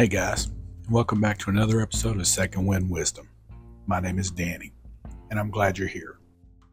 [0.00, 3.28] Hey guys, and welcome back to another episode of Second Wind Wisdom.
[3.86, 4.72] My name is Danny,
[5.30, 6.18] and I'm glad you're here.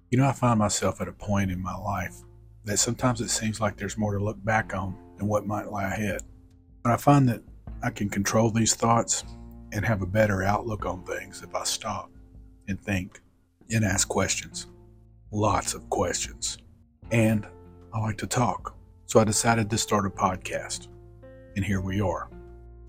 [0.09, 2.15] You know, I find myself at a point in my life
[2.63, 5.91] that sometimes it seems like there's more to look back on than what might lie
[5.91, 6.21] ahead.
[6.83, 7.41] But I find that
[7.83, 9.25] I can control these thoughts
[9.73, 12.09] and have a better outlook on things if I stop
[12.69, 13.19] and think
[13.69, 14.67] and ask questions.
[15.33, 16.59] Lots of questions.
[17.11, 17.45] And
[17.93, 18.73] I like to talk.
[19.05, 20.87] So I decided to start a podcast.
[21.57, 22.29] And here we are.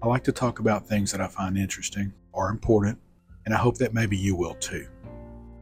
[0.00, 3.00] I like to talk about things that I find interesting or important,
[3.44, 4.86] and I hope that maybe you will too.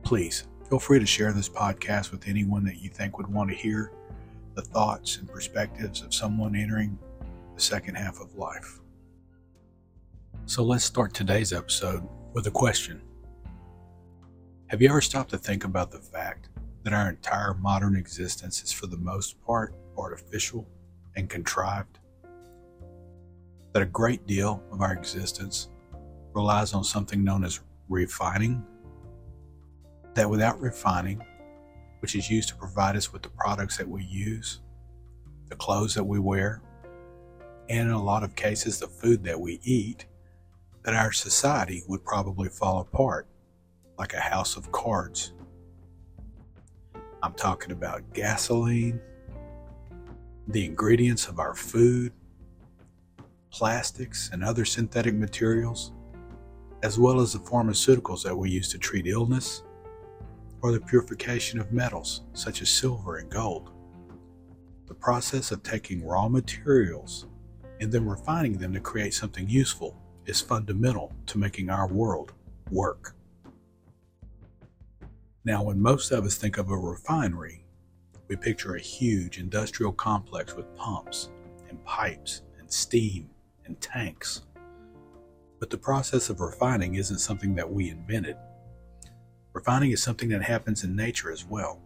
[0.03, 3.57] Please feel free to share this podcast with anyone that you think would want to
[3.57, 3.93] hear
[4.55, 6.99] the thoughts and perspectives of someone entering
[7.55, 8.81] the second half of life.
[10.45, 13.01] So let's start today's episode with a question
[14.67, 16.51] Have you ever stopped to think about the fact
[16.83, 20.69] that our entire modern existence is for the most part artificial
[21.17, 22.01] and contrived?
[23.77, 25.69] That a great deal of our existence
[26.33, 27.61] relies on something known as
[27.91, 28.65] refining.
[30.15, 31.23] That without refining,
[32.01, 34.63] which is used to provide us with the products that we use,
[35.51, 36.63] the clothes that we wear,
[37.69, 40.07] and in a lot of cases, the food that we eat,
[40.83, 43.29] that our society would probably fall apart
[43.99, 45.35] like a house of cards.
[47.23, 49.03] I'm talking about gasoline,
[50.49, 52.15] the ingredients of our food,
[53.57, 55.93] plastics, and other synthetic materials,
[56.83, 59.63] as well as the pharmaceuticals that we use to treat illness,
[60.61, 63.71] or the purification of metals such as silver and gold.
[64.89, 67.29] The process of taking raw materials
[67.81, 69.97] and then refining them to create something useful
[70.27, 72.35] is fundamental to making our world
[72.71, 73.15] work.
[75.47, 77.65] Now, when most of us think of a refinery,
[78.29, 81.31] we picture a huge industrial complex with pumps
[81.71, 83.31] and pipes and steam
[83.67, 84.43] and tanks.
[85.59, 88.37] But the process of refining isn't something that we invented.
[89.53, 91.81] Refining is something that happens in nature as well,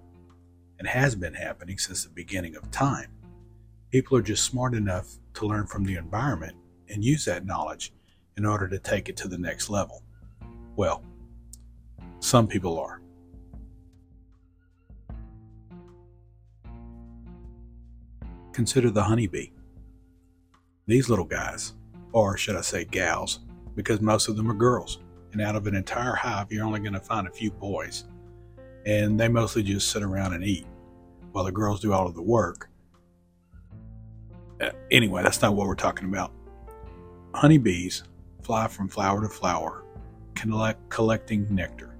[0.78, 3.10] and has been happening since the beginning of time.
[3.90, 6.56] People are just smart enough to learn from the environment
[6.88, 7.92] and use that knowledge
[8.36, 10.02] in order to take it to the next level.
[10.76, 11.02] Well,
[12.20, 13.00] some people are.
[18.52, 19.50] Consider the honeybee.
[20.90, 21.74] These little guys,
[22.10, 23.38] or should I say gals,
[23.76, 24.98] because most of them are girls,
[25.30, 28.06] and out of an entire hive, you're only going to find a few boys.
[28.86, 30.66] And they mostly just sit around and eat
[31.30, 32.70] while the girls do all of the work.
[34.60, 36.32] Uh, anyway, that's not what we're talking about.
[37.36, 38.02] Honeybees
[38.42, 39.84] fly from flower to flower,
[40.34, 41.94] collect, collecting nectar.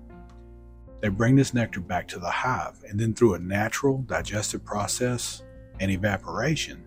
[1.01, 5.45] They bring this nectar back to the hive, and then through a natural digestive process
[5.79, 6.85] and evaporation,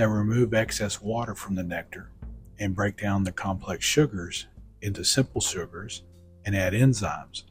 [0.00, 2.10] that remove excess water from the nectar
[2.58, 4.46] and break down the complex sugars
[4.80, 6.04] into simple sugars
[6.46, 7.42] and add enzymes,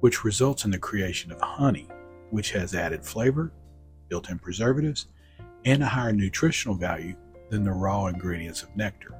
[0.00, 1.86] which results in the creation of honey,
[2.30, 3.52] which has added flavor,
[4.08, 5.08] built in preservatives,
[5.66, 7.14] and a higher nutritional value
[7.50, 9.14] than the raw ingredients of nectar.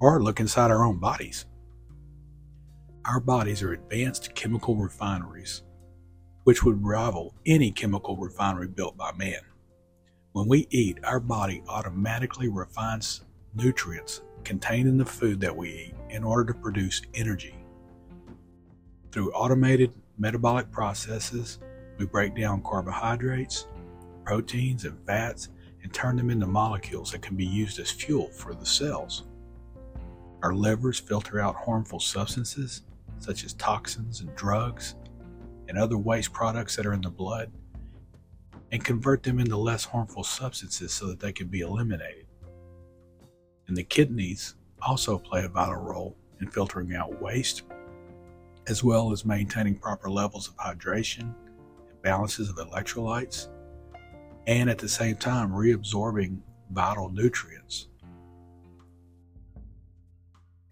[0.00, 1.46] Or look inside our own bodies.
[3.04, 5.62] Our bodies are advanced chemical refineries,
[6.42, 9.42] which would rival any chemical refinery built by man.
[10.32, 13.22] When we eat, our body automatically refines
[13.54, 17.54] nutrients contained in the food that we eat in order to produce energy.
[19.10, 21.58] Through automated metabolic processes,
[21.98, 23.66] we break down carbohydrates,
[24.24, 25.48] proteins, and fats
[25.82, 29.24] and turn them into molecules that can be used as fuel for the cells.
[30.42, 32.82] Our livers filter out harmful substances
[33.18, 34.94] such as toxins and drugs
[35.68, 37.50] and other waste products that are in the blood
[38.70, 42.26] and convert them into less harmful substances so that they can be eliminated.
[43.66, 47.62] And the kidneys also play a vital role in filtering out waste,
[48.66, 51.34] as well as maintaining proper levels of hydration
[51.88, 53.48] and balances of electrolytes,
[54.46, 56.38] and at the same time reabsorbing
[56.70, 57.88] vital nutrients.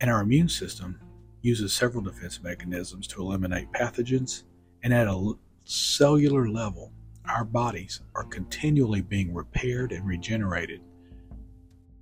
[0.00, 1.00] And our immune system
[1.40, 4.44] uses several defense mechanisms to eliminate pathogens,
[4.82, 5.32] and at a
[5.64, 6.92] cellular level,
[7.28, 10.80] our bodies are continually being repaired and regenerated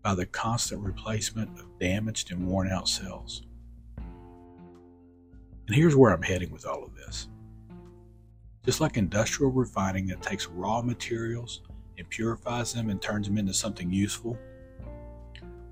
[0.02, 3.42] by the constant replacement of damaged and worn out cells.
[5.66, 7.28] And here's where I'm heading with all of this.
[8.64, 11.62] Just like industrial refining that takes raw materials
[11.96, 14.38] and purifies them and turns them into something useful,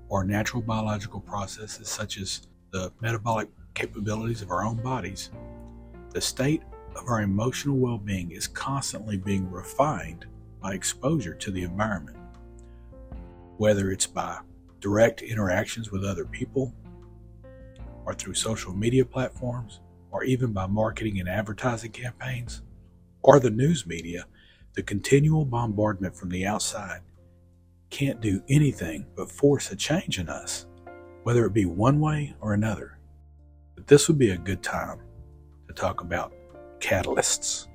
[0.09, 5.31] or natural biological processes such as the metabolic capabilities of our own bodies,
[6.11, 6.61] the state
[6.95, 10.25] of our emotional well being is constantly being refined
[10.61, 12.17] by exposure to the environment,
[13.57, 14.39] whether it's by
[14.79, 16.73] direct interactions with other people,
[18.05, 19.79] or through social media platforms,
[20.11, 22.61] or even by marketing and advertising campaigns,
[23.21, 24.25] or the news media,
[24.73, 27.01] the continual bombardment from the outside
[27.89, 30.65] can't do anything but force a change in us,
[31.23, 32.97] whether it be one way or another.
[33.75, 34.99] But this would be a good time
[35.67, 36.33] to talk about
[36.83, 37.67] catalysts.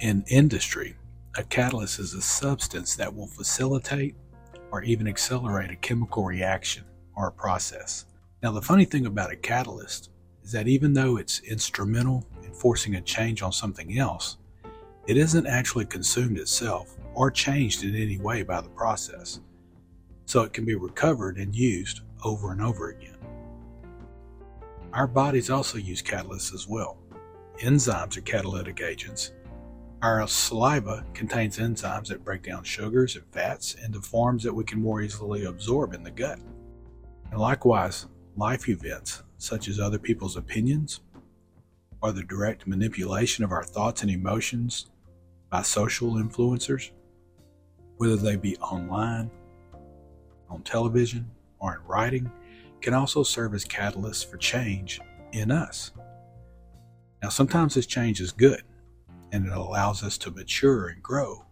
[0.00, 0.94] In industry,
[1.36, 4.14] a catalyst is a substance that will facilitate
[4.70, 6.84] or even accelerate a chemical reaction
[7.16, 8.06] or a process.
[8.40, 10.10] Now, the funny thing about a catalyst
[10.44, 14.36] is that even though it's instrumental in forcing a change on something else,
[15.08, 19.40] it isn't actually consumed itself or changed in any way by the process
[20.24, 23.18] so it can be recovered and used over and over again.
[24.92, 27.01] Our bodies also use catalysts as well.
[27.60, 29.32] Enzymes are catalytic agents.
[30.02, 34.80] Our saliva contains enzymes that break down sugars and fats into forms that we can
[34.80, 36.40] more easily absorb in the gut.
[37.30, 38.06] And likewise,
[38.36, 41.00] life events, such as other people's opinions,
[42.02, 44.86] or the direct manipulation of our thoughts and emotions
[45.50, 46.90] by social influencers,
[47.98, 49.30] whether they be online
[50.50, 52.30] on television or in writing
[52.80, 55.00] can also serve as catalysts for change
[55.32, 55.92] in us.
[57.22, 58.62] Now, sometimes this change is good
[59.30, 61.44] and it allows us to mature and grow.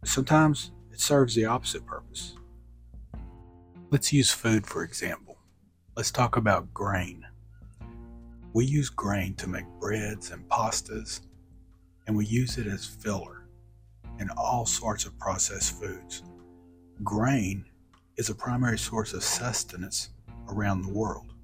[0.00, 2.34] But sometimes it serves the opposite purpose.
[3.90, 5.38] Let's use food for example.
[5.96, 7.24] Let's talk about grain.
[8.52, 11.20] We use grain to make breads and pastas,
[12.06, 13.46] and we use it as filler
[14.18, 16.22] in all sorts of processed foods.
[17.02, 17.64] Grain
[18.16, 20.10] is a primary source of sustenance
[20.48, 21.34] around the world.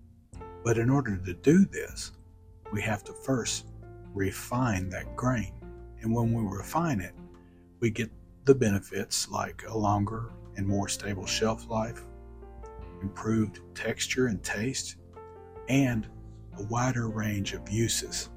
[0.64, 2.12] But in order to do this,
[2.72, 3.66] we have to first
[4.14, 5.52] refine that grain.
[6.00, 7.14] And when we refine it,
[7.80, 8.10] we get
[8.44, 12.02] the benefits like a longer and more stable shelf life,
[13.02, 14.96] improved texture and taste,
[15.68, 16.08] and
[16.58, 18.30] a wider range of uses.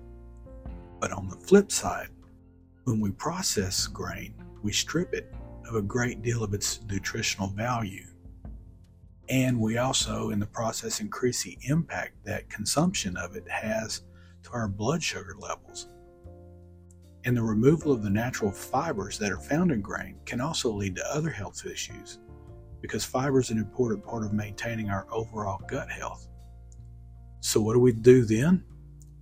[0.99, 2.09] But on the flip side,
[2.83, 5.33] when we process grain, we strip it
[5.67, 8.05] of a great deal of its nutritional value
[9.29, 14.03] and we also, in the process, increase the impact that consumption of it has
[14.45, 15.89] to our blood sugar levels.
[17.25, 20.95] And the removal of the natural fibers that are found in grain can also lead
[20.95, 22.19] to other health issues
[22.81, 26.27] because fiber is an important part of maintaining our overall gut health.
[27.39, 28.63] So, what do we do then?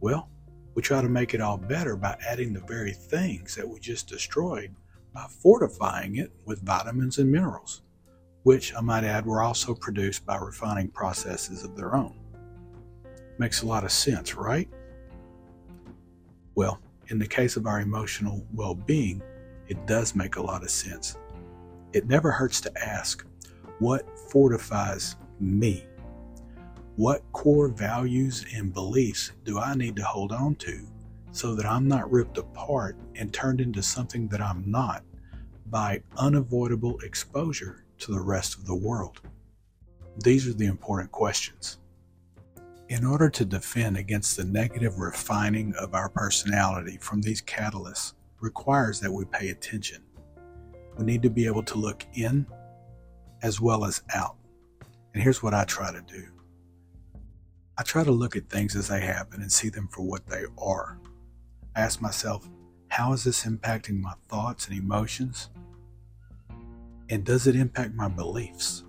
[0.02, 0.30] Well,
[0.75, 4.08] we try to make it all better by adding the very things that we just
[4.08, 4.75] destroyed
[5.14, 7.84] by fortifying it with vitamins and minerals
[8.44, 12.14] which I might add were also produced by refining processes of their own.
[13.40, 14.70] Makes a lot of sense, right?
[16.55, 19.21] Well, in the case of our emotional well being,
[19.67, 21.17] it does make a lot of sense.
[21.94, 23.25] It never hurts to ask
[23.79, 25.85] what fortifies me?
[26.95, 30.88] What core values and beliefs do I need to hold on to
[31.31, 35.03] so that I'm not ripped apart and turned into something that I'm not
[35.71, 39.21] by unavoidable exposure to the rest of the world?
[40.23, 41.79] These are the important questions.
[42.89, 49.00] In order to defend against the negative refining of our personality from these catalysts requires
[49.00, 50.03] that we pay attention.
[50.97, 52.45] We need to be able to look in
[53.41, 54.35] as well as out.
[55.13, 56.27] And here's what I try to do.
[57.77, 60.43] I try to look at things as they happen and see them for what they
[60.58, 61.00] are.
[61.75, 62.48] I ask myself,
[62.89, 65.50] how is this impacting my thoughts and emotions?
[67.10, 68.84] And does it impact my beliefs?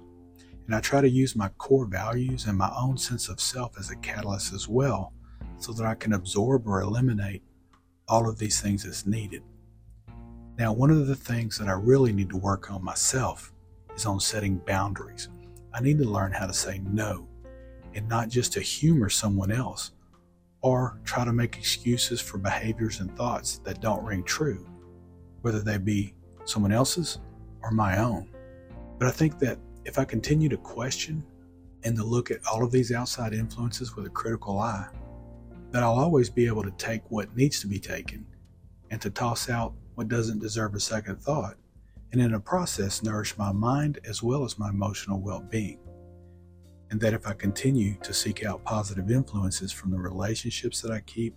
[0.66, 3.90] And I try to use my core values and my own sense of self as
[3.90, 5.12] a catalyst as well
[5.58, 7.42] so that I can absorb or eliminate
[8.08, 9.42] all of these things as needed.
[10.58, 13.52] Now, one of the things that I really need to work on myself
[13.96, 15.28] is on setting boundaries.
[15.72, 17.28] I need to learn how to say no
[17.94, 19.92] and not just to humor someone else
[20.60, 24.66] or try to make excuses for behaviors and thoughts that don't ring true,
[25.42, 27.18] whether they be someone else's
[27.62, 28.28] or my own.
[28.98, 31.22] But I think that if I continue to question
[31.84, 34.88] and to look at all of these outside influences with a critical eye,
[35.70, 38.26] that I'll always be able to take what needs to be taken
[38.90, 41.56] and to toss out what doesn't deserve a second thought,
[42.12, 45.78] and in a process nourish my mind as well as my emotional well being.
[46.90, 51.00] And that if I continue to seek out positive influences from the relationships that I
[51.00, 51.34] keep,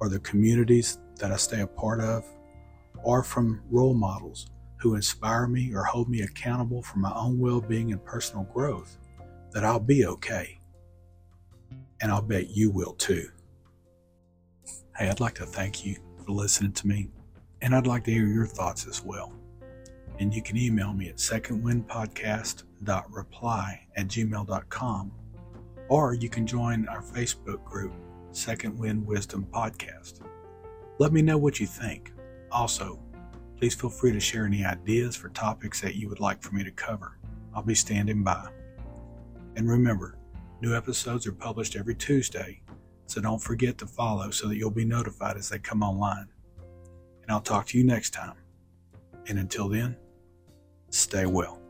[0.00, 2.24] or the communities that I stay a part of,
[3.02, 7.60] or from role models who inspire me or hold me accountable for my own well
[7.60, 8.98] being and personal growth,
[9.52, 10.60] that I'll be okay.
[12.00, 13.28] And I'll bet you will too.
[14.96, 17.08] Hey, I'd like to thank you for listening to me,
[17.62, 19.32] and I'd like to hear your thoughts as well.
[20.20, 25.12] And you can email me at secondwindpodcast secondwind.reply at gmail.com,
[25.88, 27.92] or you can join our Facebook group,
[28.32, 30.20] Second Wind Wisdom Podcast.
[30.98, 32.12] Let me know what you think.
[32.50, 33.00] Also,
[33.58, 36.62] please feel free to share any ideas for topics that you would like for me
[36.62, 37.18] to cover.
[37.54, 38.48] I'll be standing by.
[39.56, 40.16] And remember,
[40.62, 42.62] new episodes are published every Tuesday,
[43.06, 46.28] so don't forget to follow so that you'll be notified as they come online.
[47.22, 48.36] And I'll talk to you next time.
[49.26, 49.96] And until then,
[50.90, 51.60] stay well.